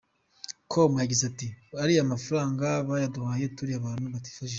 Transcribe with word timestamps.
com 0.71 0.91
yagize 1.03 1.23
ati 1.31 1.47
:’’Ariya 1.83 2.09
mafaranga 2.13 2.65
bayaduhaye 2.89 3.45
turi 3.57 3.71
abantu 3.79 4.05
batifashije. 4.13 4.49